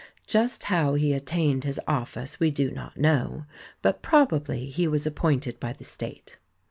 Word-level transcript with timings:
Just 0.25 0.63
how 0.63 0.95
he 0.95 1.13
attained 1.13 1.63
his 1.63 1.79
office, 1.87 2.39
we 2.39 2.49
do 2.49 2.71
not 2.71 2.97
know, 2.97 3.45
but 3.83 4.01
probably 4.01 4.65
he 4.65 4.87
was 4.87 5.05
appointed 5.05 5.59
by 5.59 5.73
the 5.73 5.83
state. 5.83 6.39